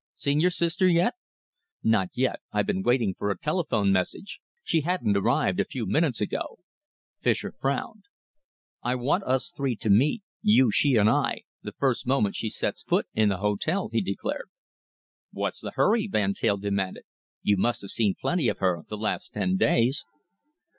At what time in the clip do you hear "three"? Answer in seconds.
9.55-9.75